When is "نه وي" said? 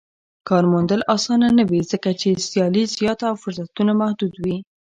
1.57-1.81